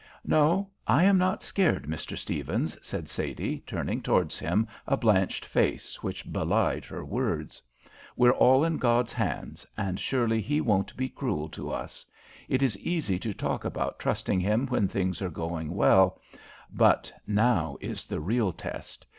[0.25, 2.17] "No, I am not scared, Mr.
[2.17, 7.61] Stephens," said Sadie, turning towards him a blanched face which belied her words.
[8.15, 12.03] "We're all in God's hands, and surely He won't be cruel to us.
[12.49, 16.19] It is easy to talk about trusting Him when things are going well,
[16.73, 19.05] but now is the real test.